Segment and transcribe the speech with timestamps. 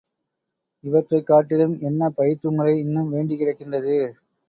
[0.83, 3.97] இவற்றைக் காட்டிலும் என்ன பயிற்று முறை இன்னும் வேண்டிக் கிடக்கின்றது?